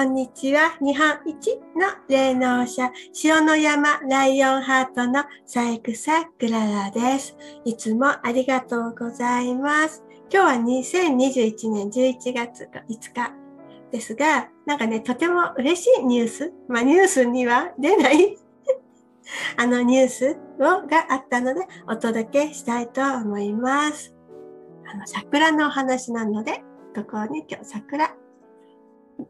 [0.00, 0.78] こんにちは。
[0.80, 2.90] 日本一の霊能者、
[3.22, 7.36] 塩の山ライオンハートのサイクサクララです。
[7.66, 10.02] いつもありがとうございます。
[10.32, 13.34] 今日は2021年11月5日
[13.92, 18.38] ですが、なんかね、とても嬉しいニュース、まあニュースには出ない
[19.58, 24.14] あのニュースをがあったのでお届けしたいと思います。
[24.90, 26.64] あの桜のお話なので、
[26.96, 28.16] ここに今日桜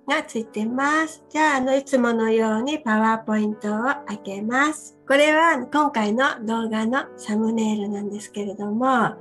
[0.08, 1.22] がついてます。
[1.28, 4.98] じゃあ、あの、いつものようにパワーポイントを開けます。
[5.06, 9.14] これは今回の動画のサムネイルなんですけれども、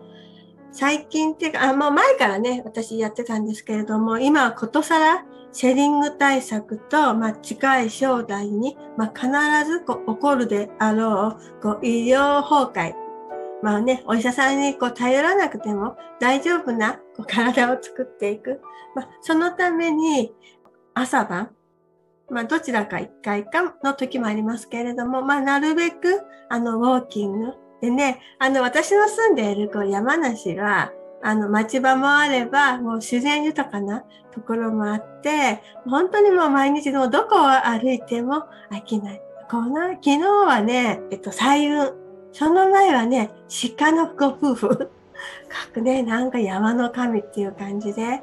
[0.72, 9.28] 最近っていうか、あ、もう前からね、私やってたんですけれども、今はことさらシェリング対策と、まあ、近い将来に、まあ、必
[9.70, 12.94] ずこう起こるであろう、こう医療崩壊。
[13.62, 18.62] まあね、お医者さんにこう頼らなくても大丈夫なこう体を作っていく。
[18.96, 20.34] まあ、そのために、
[21.02, 21.50] 朝晩、
[22.30, 27.54] まあ、どちらか一回かの時もありますけれども、まあ、なるべく、あの、ウォーキング。
[27.82, 39.22] でね、あの、私の住んでいる、こう、山梨は、あの、町場もあれば、もう自然豊かなところもあって、本当にもう毎日のどこを歩いても飽きない。
[39.50, 41.94] この、昨日はね、えっと、彩雲。
[42.32, 43.32] その前はね、
[43.78, 44.92] 鹿のご夫婦。
[45.50, 48.22] かくね、なんか山の神っていう感じで、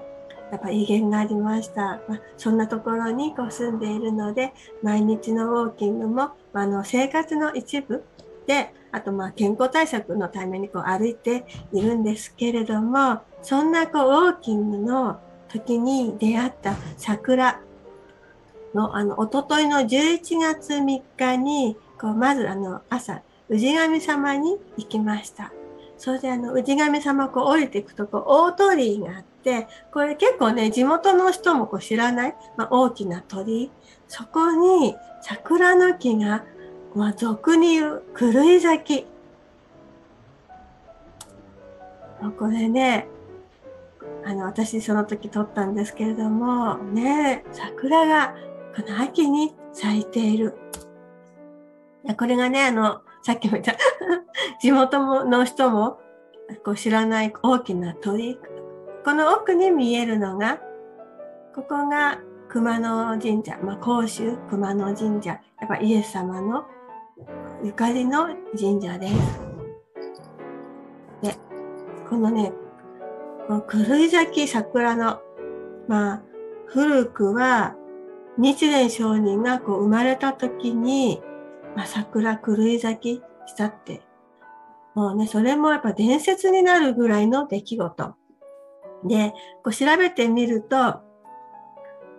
[0.50, 2.00] やっぱ威厳がありました。
[2.08, 4.52] まあ、そんなところにこう住んでいるので、
[4.82, 8.04] 毎日のウォーキングも、まあ、あの生活の一部
[8.46, 17.60] で、あとまあ健康対策のためにこう歩いているんですけれども、そんなこうウォーキングの時に出会った桜
[18.74, 25.52] の、あの、おとといの11月3日に、こう、まずあの、朝、氏神様に行きました。
[25.98, 29.35] それであの、氏神様こう降りていくと、こう、大鳥居があって、
[29.92, 33.70] これ結構ね、地元の人もこう知らない、まあ、大きな鳥。
[34.08, 36.44] そこに桜の木が、
[36.94, 39.06] まあ、俗に言う狂い咲き。
[42.38, 43.06] これね、
[44.24, 48.34] あの、私その時撮ったんですけれども、ね、桜が
[48.74, 50.54] この秋に咲いている。
[52.18, 53.74] これがね、あの、さっきも言った
[54.60, 55.98] 地元の人も
[56.64, 58.38] こう知らない大きな鳥。
[59.06, 60.58] この奥に見えるのが、
[61.54, 62.18] ここが
[62.48, 66.64] 熊野神社、まあ、甲州熊野神社、やっぱイエス様の
[67.62, 68.26] ゆかりの
[68.60, 69.14] 神社です。
[71.22, 71.36] で、
[72.10, 72.52] このね、
[73.46, 75.20] この狂い咲き桜の、
[75.86, 76.22] まあ、
[76.66, 77.76] 古くは
[78.36, 81.22] 日蓮上人がこう生まれた時に、
[81.76, 84.02] まあ、桜狂い咲きしたって、
[84.96, 88.16] もうね、それもやっぱ伝説になるぐらいの出来事。
[89.06, 91.00] で、こう調べてみると、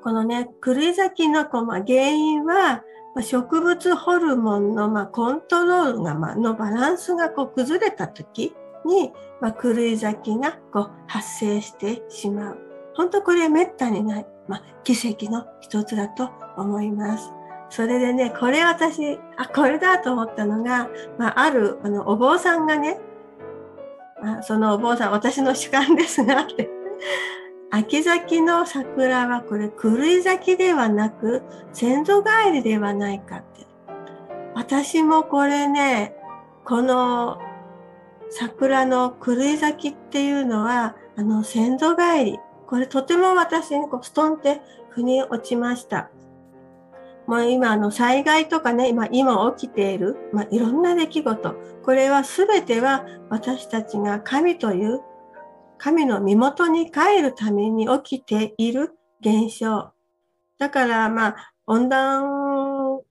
[0.04, 2.84] このね、狂い咲きのこう、まあ、原因は、
[3.16, 8.56] まあ、植物ホルモンの、まあ、コントロールが、まあ、のバランスがこう崩れた時
[8.86, 9.12] に、
[9.42, 12.58] まあ、狂い咲きがこう発生してしまう。
[12.96, 17.32] 本当これは滅多にない、まあ、奇跡の一つだと思います。
[17.70, 23.00] それでね、これ私、あ、これだと思ったのが、まあ、ある、あの、お坊さんがね、
[24.22, 26.70] まあ、そのお坊さん、私の主観ですが、って、
[27.72, 33.66] 秋咲きの桜はこれ、狂い咲きではなく、先祖返りではないかって。
[34.56, 36.16] 私もこれね、
[36.66, 37.40] この
[38.30, 42.40] 桜の狂い咲きっていうのは、あの、先祖返り。
[42.68, 46.10] これとても私にこうストンって腑に落ちました。
[47.26, 51.56] もう今あの災害とかね、今今起きている、まあ、いろんな出来事。
[51.84, 55.02] これは全ては私たちが神という
[55.78, 59.92] 神の身元に帰るために起きている現象。
[60.58, 63.02] だからまあ温暖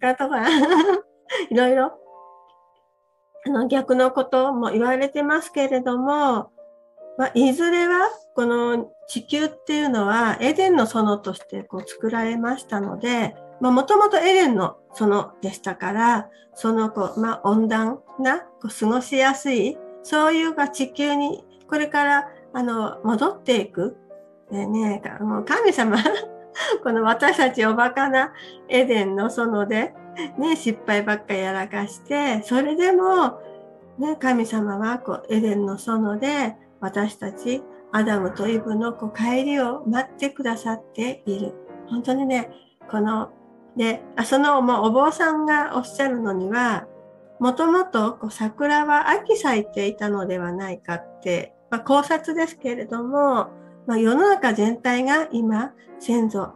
[0.00, 0.44] 化とか
[1.50, 1.92] いろいろ
[3.46, 6.50] あの逆のことも言われてますけれども、
[7.16, 23.96] まあ、いずれはこの地球っていうのはエデンの園としてこう作られましたので、もともとエレンの園でしたから、そのこう、まあ、温暖なこう過ごしやすい、そういうが地球にこれからあの戻っていく。
[24.50, 25.96] でね、もう神様
[26.82, 28.32] この私たちおバカな
[28.68, 29.94] エデンの園で、
[30.38, 33.40] ね、失敗ばっかやらかして、それでも、
[33.98, 37.62] ね、神様はこうエデンの園で私たち
[37.92, 41.54] アダムとイブのこう帰りを待ってくださっている。
[41.88, 42.50] 本当にね、
[42.90, 43.30] この
[43.76, 46.86] で、その、もうお坊さんがおっしゃるのには、
[47.38, 53.48] もともと桜は秋咲いていたのではないかって、まあ、考察ですけれども、
[53.86, 56.52] まあ、世の中全体が今、先祖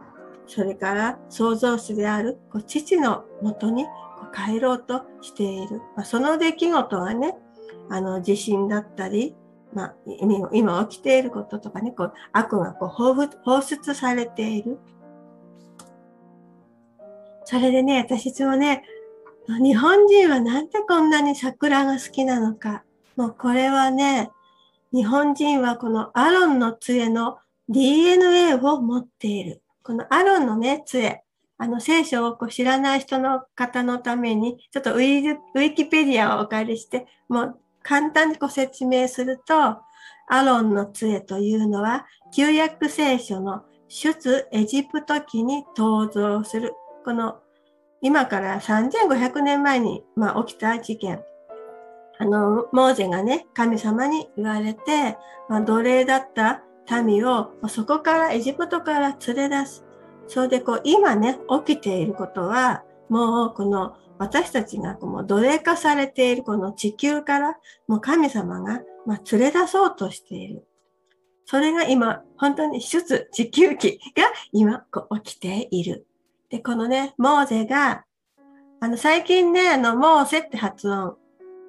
[0.47, 3.85] それから創造主であるこう父のもとに
[4.33, 5.81] 帰ろうとしている。
[5.95, 7.35] まあ、その出来事はね、
[7.89, 9.35] あの地震だったり、
[9.73, 9.95] まあ、
[10.51, 14.77] 今起きていることとかね、こう悪がこう放出されている。
[17.45, 18.83] それでね、私いつもね、
[19.47, 22.83] 日本人はなんでこんなに桜が好きなのか。
[23.15, 24.31] もうこれはね、
[24.95, 29.61] 日本人はこのアロンの杖の DNA を持っている。
[29.83, 31.21] このアロンのね、杖。
[31.57, 39.81] あの、聖書をこう知らない人の方のために、ちょっとウィウィキペディアをお借りして、もう簡単にご説明すると、
[40.29, 47.41] アロンの杖というのは、旧約聖書の出エジプト記に登場する、この
[47.99, 51.21] 今から3500年前に、まあ、起きた事件。
[52.17, 55.17] あの、モーゼがね、神様に言われて、
[55.49, 56.63] まあ、奴隷だった
[57.03, 59.85] 民を、そこからエジプトから連れ出す。
[60.27, 67.57] それでこう、今ね、起きていることは、もうこの私たちがもう奴隷化されているこの地球から、
[67.87, 70.65] もう神様が、まあ、連れ出そうとしている。
[71.45, 76.07] それが今、本当に出地球期が今こう起きている。
[76.49, 78.05] で、このね、モーゼが、
[78.79, 81.17] あの、最近ね、あの、モーゼって発音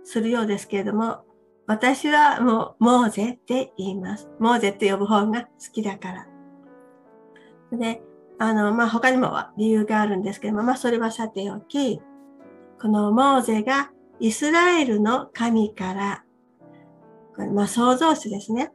[0.06, 1.24] するようですけれども、
[1.66, 4.30] 私はもう、モーゼって言います。
[4.38, 6.12] モーゼって呼ぶ方が好きだか
[7.72, 7.76] ら。
[7.76, 8.00] で、
[8.38, 12.00] あの、まあ、他にも理由があるんですけども、まあ、それはさておき、
[12.80, 16.24] このモーゼがイスラエルの神から、
[17.34, 18.72] これまあ、創造主ですね。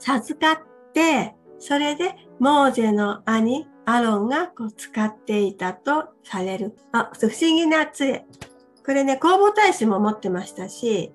[0.00, 6.76] 授かって、それでモーゼの兄、アロンがこう使っていたとされる。
[6.90, 8.26] あ、不思議な杖。
[8.84, 11.12] これね、工房大使も持ってましたし、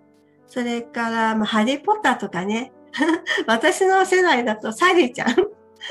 [0.47, 2.71] それから、まあ、ハリーポッターとかね、
[3.47, 5.27] 私の世代だとサリーちゃん、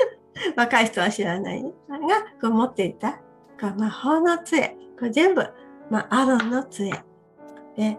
[0.57, 1.97] 若い人は知らない、ねが
[2.41, 3.13] こう持っていた、
[3.59, 4.75] こう魔法の杖。
[4.97, 5.45] これ全部、
[5.89, 6.91] まあ、アロンの杖。
[7.75, 7.97] で、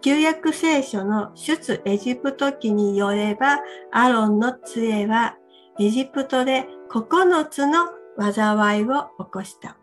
[0.00, 3.60] 旧約聖書の出エジプト記によれば、
[3.92, 5.36] アロンの杖は
[5.78, 7.86] エジプトで9つの
[8.18, 9.76] 災いを起こした。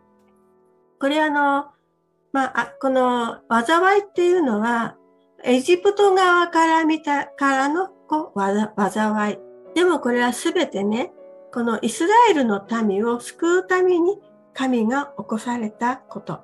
[1.00, 1.70] これあの、
[2.32, 4.96] まあ、この災いっていうのは、
[5.44, 9.38] エジプト側から見たからのこう災い。
[9.74, 11.12] でもこれはすべてね、
[11.52, 14.18] このイスラエルの民を救うために
[14.52, 16.40] 神が起こされたこと。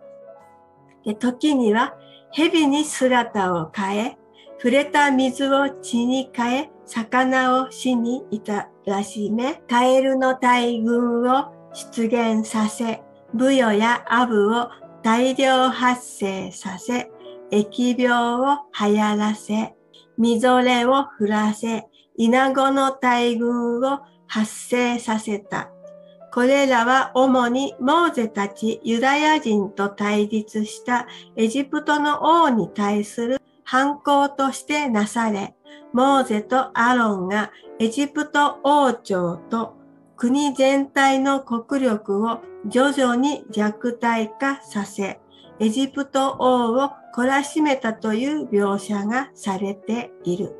[1.04, 1.96] で時には
[2.32, 4.18] 蛇に姿を変え、
[4.58, 13.02] 触れた水を血に変え、魚を死にいたらしめ、カエルの大群を出現させ、
[13.34, 14.70] ブヨやアブを
[15.04, 17.10] 大量発生させ、
[17.50, 19.74] 疫病を流行らせ、
[20.16, 21.84] みぞれを降らせ、
[22.16, 25.70] イナゴの大群を発生させた。
[26.32, 31.06] これらは主にモーゼたちユダヤ人と対立した
[31.36, 35.54] エジプトの王に対する反抗としてなされ、
[35.92, 39.76] モーゼとアロンがエジプト王朝と
[40.24, 45.20] 国全体の国力を徐々に弱体化させ、
[45.60, 50.56] エジプト王を懲らしめたという描写がされている。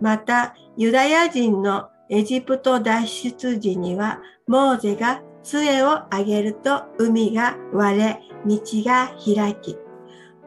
[0.00, 9.76] また、ユダヤ人のエジプト脱出時には、モーゼが杖を上げると海が割れ、道が開き、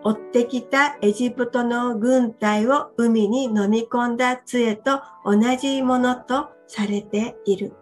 [0.03, 7.73] 追ってきたエジプトの軍隊を海に飲み込んだ杖と同じものとされている。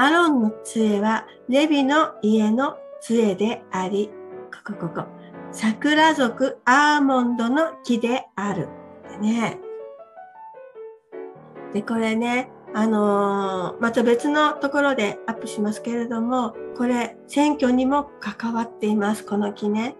[0.00, 4.10] アロンの杖はレビの家の杖であり、
[4.64, 5.06] ここここ、
[5.50, 8.68] 桜族アーモンドの木である。
[9.20, 9.58] ね。
[11.74, 19.96] で、これね、あのー、また別のところでアップしますけれども、これ選挙にも関わっています、この木ね。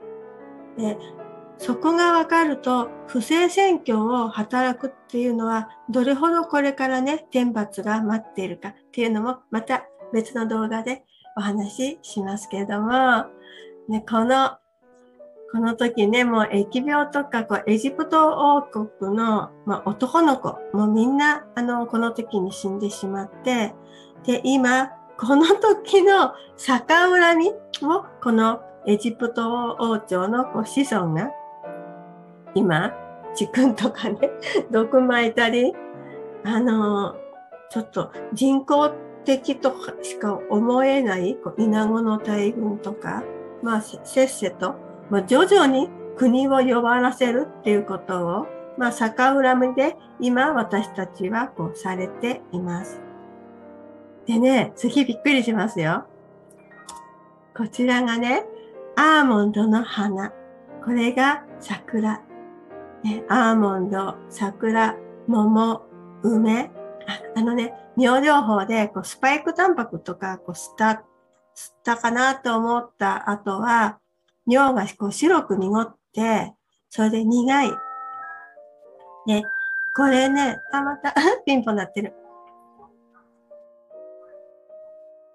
[0.77, 0.97] で、
[1.59, 11.05] そこがわかると、不正選挙を働くっていうのは、どれほどこれからね、天罰が待っているかっていうのも、また別の動画で
[11.37, 13.27] お話ししますけれども、
[13.89, 14.53] ね、この、
[15.51, 23.75] この時ね、もう疫病とか、こう、エジプト王国の、まあ、男の子、もうみんな、あの、この時に死んでしまって、
[24.25, 31.31] で、今、この時の逆恨みを、このエジプト王朝の子孫が
[32.55, 32.93] 今、
[33.35, 34.31] チクンとかね、
[34.71, 35.75] 毒巻いたり、
[36.45, 37.17] あの、
[37.71, 38.91] ちょっと人工
[39.25, 43.23] 的としか思えない、こう、稲子の大群とか、
[43.63, 44.75] まあ、せっせと、
[45.11, 53.01] まあ、徐々に国を弱らせるっていうことを、まあ、逆恨みで今私たちはこうされています。
[54.27, 56.05] でね、次びっくりしますよ。
[57.57, 58.45] こちらがね、
[58.97, 60.33] アーモンドの花。
[60.85, 62.28] これが桜。
[63.29, 65.83] アーモンド、桜、桃、
[66.23, 66.71] 梅。
[67.37, 71.05] あのね、尿療法でこうスパイクタンパクとかこう吸った、
[71.55, 73.99] 吸ったかなと思った後は、
[74.47, 76.55] 尿がこう白く濁って、
[76.91, 77.71] それで苦い。
[79.27, 79.43] で、
[79.95, 81.15] これね、あ、また
[81.45, 82.15] ピンポンなってる。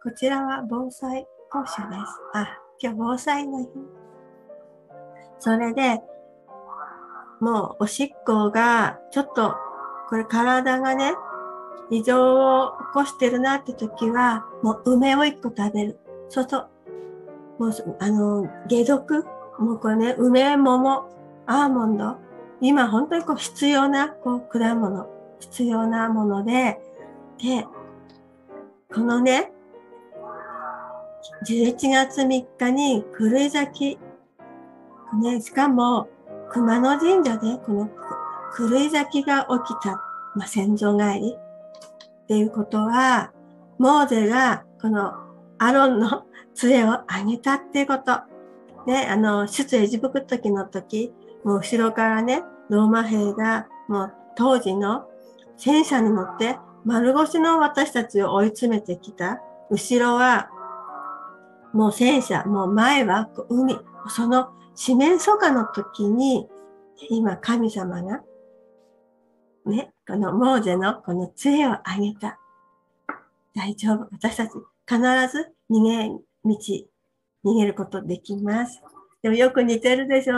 [0.04, 2.22] こちらは防災講習です。
[2.34, 3.70] あ、今日防災の日。
[5.40, 6.02] それで、
[7.44, 9.54] もうおしっこがちょっと、
[10.10, 11.14] これ体がね、
[11.90, 16.00] 異常を起こしてるなって時は、もう梅を一個食べる。
[16.30, 16.70] そうそう。
[17.60, 19.26] もう、あの、解毒？
[19.60, 21.10] もうこれね、梅、桃、
[21.46, 22.16] アーモンド？
[22.62, 25.10] 今本当にこう必要な、こう、果物。
[25.42, 26.80] 必要なもので、
[27.38, 27.68] で、
[28.94, 29.52] このね、
[31.46, 36.08] 11月3日に狂い咲き、ね、しかも
[36.54, 37.90] 熊野神社でこの
[38.56, 39.96] 狂い咲きが起きた、
[40.36, 43.32] まあ、先祖返りっていうことは、
[43.80, 45.14] モーゼがこの
[45.58, 48.22] アロンの 杖をあげたっていうこと。
[48.86, 51.12] ね、あの、出エジプト時の時、
[51.44, 55.08] もう後ろからね、ローマ兵がもう当時の
[55.58, 59.42] 戦車に乗って丸腰の私たちを追い詰めてきた。
[59.72, 60.50] 後ろは
[61.74, 66.48] もう戦車、もう前は海、その四面楚歌の時に、
[67.10, 68.24] 今神様が、
[69.66, 72.40] ね、このモーゼのこの杖をあげた。
[73.56, 74.08] 大丈夫。
[74.12, 74.52] 私たち
[74.88, 75.00] 必
[75.32, 76.10] ず逃げ
[76.44, 76.58] 道、
[77.46, 78.82] 逃げることできます。
[79.22, 80.34] でもよく似てるでしょ？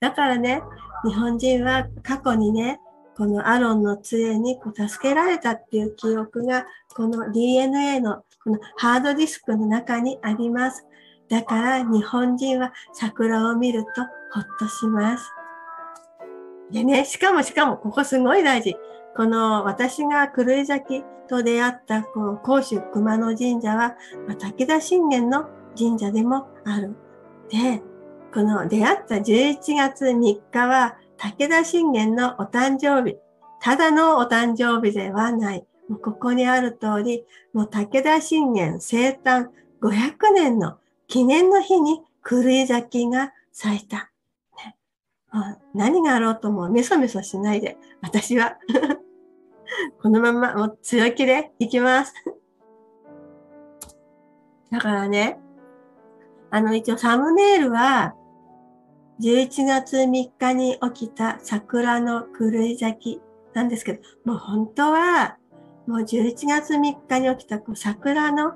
[0.00, 0.62] だからね、
[1.04, 2.80] 日本人は過去にね、
[3.16, 10.86] このアロンの杖にこう助けられたっていう記憶が、この DNA のこのハードディスクの中にあります。
[11.32, 14.02] だから日本人は桜を見ると
[14.34, 15.32] ほっとします。
[16.70, 18.76] でね、しかもしかもここすごい大事。
[19.16, 23.94] この私が狂い咲きと出会ったこの甲州熊野神社は、
[24.28, 26.94] ま、武田信玄の神社でもある。
[27.48, 27.82] で、
[28.34, 33.16] この出会った11月3日は武田信玄のお誕生日。
[33.58, 35.64] ただのお誕生日ではない。
[35.88, 37.24] もうここにある通り、
[37.54, 39.46] もう武田信玄生誕
[39.80, 40.76] 500年の
[41.12, 44.10] 記念の日に狂い咲きが咲いた。
[44.56, 44.76] ね、
[45.74, 48.56] 何があろうともメソメソしないで、私は。
[50.00, 52.14] このままもう強気でいきます。
[54.72, 55.38] だからね、
[56.50, 58.14] あの一応サムネイルは
[59.20, 65.36] 11月3日に起きた桜の狂い咲きなんですけど、もう本当は、
[65.86, 68.54] もう11月3日に起きた桜の、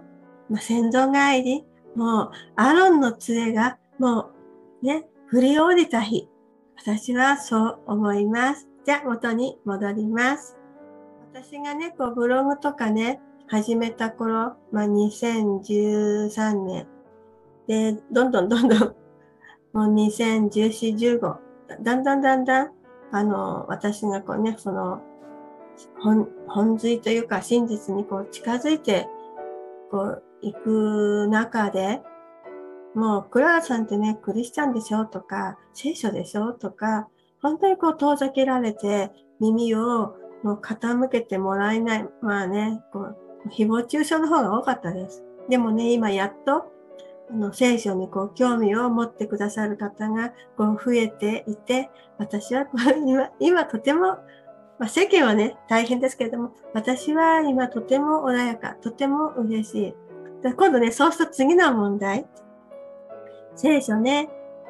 [0.48, 4.30] ま先祖返り、もうアロンの杖がも
[4.82, 6.28] うね、振り降りた日。
[6.76, 8.68] 私はそう思います。
[8.84, 10.56] じゃあ元に戻ります。
[11.32, 16.86] 私がね、こうブログとかね、始めた頃、まあ、2013年。
[17.66, 18.78] で、どんどんどんどん
[19.72, 21.36] もう2014、15、
[21.82, 22.72] だんだんだんだん、
[23.12, 25.02] あの、私がこうね、その、
[26.00, 29.06] 本、本髄というか真実にこう近づいて、
[29.90, 30.22] こう、
[30.52, 32.00] 行く中で、
[32.94, 37.08] もう、クララさんってね、クリスチャンでしょとか、聖書でしょとか、
[37.42, 39.10] 本当にこう遠ざけられて、
[39.40, 42.08] 耳をもう傾けてもらえない。
[42.22, 43.16] まあね、こう、
[43.48, 45.22] 誹謗中傷の方が多かったです。
[45.48, 46.72] でもね、今やっと、
[47.28, 54.18] あの聖書にこう興味を持ってくださる方がこう増えていて、私はこう今今とても、
[54.78, 59.94] まあ、世間はね、大変ですけれども、私は今とても穏やか、とても嬉しい。
[60.42, 62.26] 今度ね、そうすると次の問題。
[63.54, 64.28] 聖書ね、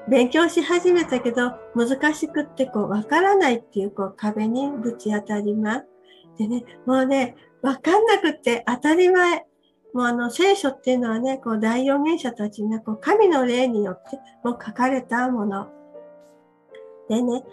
[0.08, 5.86] 勉強し始めたけど、難しくってこう、わからないっていうこう壁にぶち当たります。
[6.38, 9.44] でね、もうね、わかんなくって当たり前。
[9.92, 15.68] もうあの聖書っていうのはね、こう大預言者たちがこう神の霊によってもう書かれたもの。
[17.08, 17.44] でね、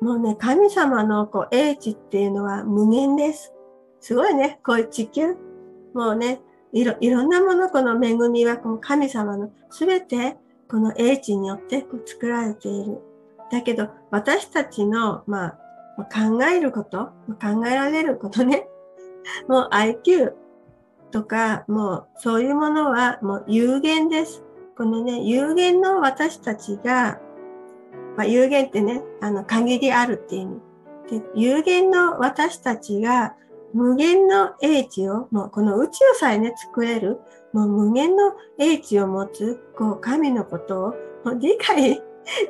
[0.00, 3.54] もうね、神様のこう英知っていうのは無限です。
[4.00, 5.34] すごいね、こういう地球。
[5.94, 6.42] もうね、
[6.74, 10.36] いろ、いろんなもの、この恵みはこの神様のすべて
[10.68, 13.00] この英知によってこう作られている。
[13.50, 15.56] だけど、私たちの、ま
[15.96, 18.68] あ、考えること、考えられることね、
[19.48, 20.34] もう IQ、
[21.14, 24.42] とか、もうそういうものはもう有限です。
[24.76, 27.20] このね、有限の私たちが、
[28.16, 30.60] まあ、有限ってね、あの、限りあるっていう意味。
[31.20, 33.36] で有限の私たちが、
[33.74, 37.18] 無限の英知を、もうこの宇宙さえね、作れる、
[37.52, 40.88] もう無限の英知を持つ、こう、神のことを
[41.24, 42.00] もう理解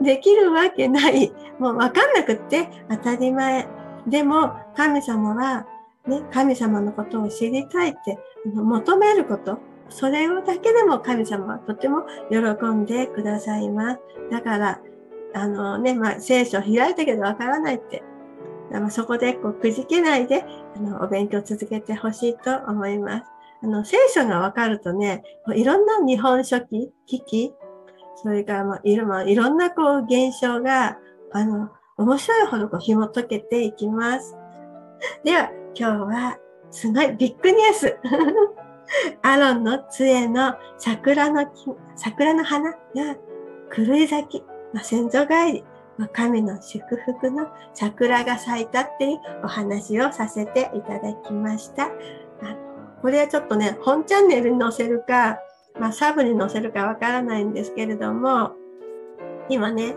[0.00, 1.33] できるわけない。
[1.59, 3.66] もうわかんなくって当たり前。
[4.07, 5.66] でも、神様は、
[6.07, 8.19] ね、神様のことを知りたいって
[8.52, 14.00] 求めること、それをだけでも神様はとても喜んでくださいます。
[14.31, 14.81] だから、
[15.33, 18.02] あのね、まあ、聖書開いたけどわからないって、
[18.90, 20.44] そこでこうくじけないで
[20.76, 23.26] あのお勉強続けてほしいと思います。
[23.62, 25.23] あの聖書がわかるとね、
[25.54, 27.54] いろんな日本書紀、危機、
[28.16, 29.06] それからまあいろ,、
[29.49, 30.99] んなこう現象が、
[31.33, 34.37] あの、面白いほどこう紐解けていきます。
[35.25, 36.38] では、今日は
[36.71, 37.97] すごいビッグニュース。
[39.23, 41.47] アロンの杖の桜の
[41.97, 42.76] 桜の花が
[43.75, 44.44] 狂い咲き、
[44.75, 45.64] まあ、先祖返り、
[45.98, 51.90] ま、神の祝福の桜が咲いたっていうお話をさせていただきました。
[53.04, 55.38] これはちょっとね、本チャンネルに載せるか、
[55.78, 58.52] まあ、サブに載せるかわからないんですけれども、
[59.50, 59.94] 今ね、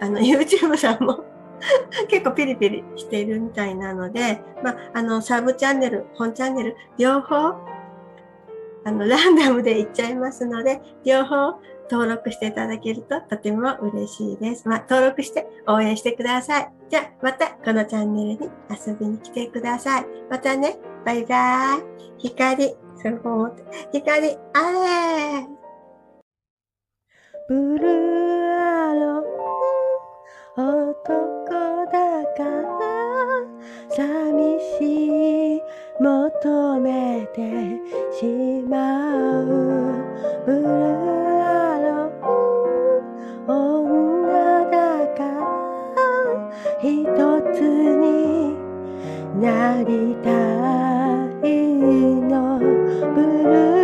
[0.00, 1.24] あの、 YouTube さんも
[2.08, 7.54] 結構ピリピリしているみたいなので、まあ、あの、サブチャンネル、本チャンネル、両方、
[8.84, 14.68] あの、ランダムでいっちゃいますので、両方登録していただけるととても嬉しいです。
[14.68, 16.72] まあ、登録して応援してください。
[16.90, 20.06] じゃあ、またこのチャンネルに遊びに来てください。
[20.30, 21.84] またね、バイバーイ。
[22.18, 24.70] 光、それ思って、光、あ
[25.42, 25.46] れ
[27.46, 29.24] ブルーアロン
[30.56, 31.92] 男だ
[32.34, 32.84] から
[33.90, 35.60] 寂しい
[36.00, 37.40] 求めて
[38.18, 38.24] し
[38.66, 39.44] まう
[40.46, 40.93] ブルー
[47.54, 48.56] つに
[49.40, 50.30] なりた
[51.46, 51.50] い
[52.20, 52.58] の。
[53.14, 53.83] ブルー